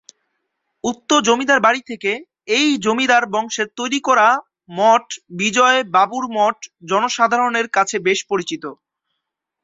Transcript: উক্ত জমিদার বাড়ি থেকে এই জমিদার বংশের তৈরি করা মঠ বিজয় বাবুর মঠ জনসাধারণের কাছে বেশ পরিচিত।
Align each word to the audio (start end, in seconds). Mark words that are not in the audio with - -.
উক্ত 0.83 1.09
জমিদার 1.27 1.59
বাড়ি 1.61 1.81
থেকে 1.89 2.11
এই 2.57 2.67
জমিদার 2.85 3.23
বংশের 3.33 3.67
তৈরি 3.77 3.99
করা 4.07 4.27
মঠ 4.69 5.05
বিজয় 5.39 5.79
বাবুর 5.95 6.25
মঠ 6.37 6.57
জনসাধারণের 6.89 7.67
কাছে 7.69 7.95
বেশ 8.07 8.19
পরিচিত। 8.29 8.63